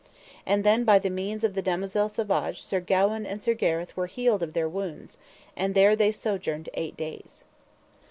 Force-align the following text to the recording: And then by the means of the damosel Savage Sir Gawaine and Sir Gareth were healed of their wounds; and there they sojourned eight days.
And 0.47 0.63
then 0.63 0.83
by 0.83 0.97
the 0.97 1.11
means 1.11 1.43
of 1.43 1.53
the 1.53 1.61
damosel 1.61 2.09
Savage 2.09 2.59
Sir 2.63 2.79
Gawaine 2.79 3.27
and 3.27 3.43
Sir 3.43 3.53
Gareth 3.53 3.95
were 3.95 4.07
healed 4.07 4.41
of 4.41 4.53
their 4.53 4.67
wounds; 4.67 5.19
and 5.55 5.75
there 5.75 5.95
they 5.95 6.11
sojourned 6.11 6.69
eight 6.73 6.97
days. 6.97 7.43